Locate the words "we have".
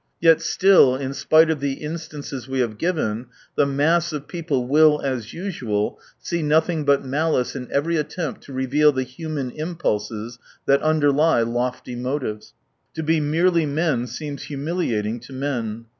2.47-2.79